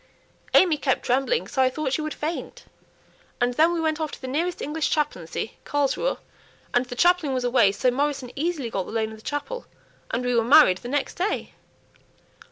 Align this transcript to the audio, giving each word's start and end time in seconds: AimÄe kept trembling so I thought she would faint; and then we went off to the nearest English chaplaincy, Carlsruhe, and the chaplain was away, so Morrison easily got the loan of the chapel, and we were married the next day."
AimÄe 0.55 0.81
kept 0.81 1.03
trembling 1.05 1.47
so 1.47 1.61
I 1.61 1.69
thought 1.69 1.93
she 1.93 2.01
would 2.01 2.15
faint; 2.15 2.65
and 3.39 3.53
then 3.53 3.71
we 3.71 3.79
went 3.79 3.99
off 4.01 4.09
to 4.13 4.19
the 4.19 4.27
nearest 4.27 4.59
English 4.59 4.89
chaplaincy, 4.89 5.57
Carlsruhe, 5.63 6.17
and 6.73 6.87
the 6.87 6.95
chaplain 6.95 7.35
was 7.35 7.43
away, 7.43 7.71
so 7.71 7.91
Morrison 7.91 8.31
easily 8.35 8.71
got 8.71 8.87
the 8.87 8.91
loan 8.91 9.11
of 9.11 9.17
the 9.17 9.21
chapel, 9.23 9.67
and 10.09 10.25
we 10.25 10.33
were 10.33 10.43
married 10.43 10.79
the 10.79 10.87
next 10.89 11.13
day." 11.17 11.53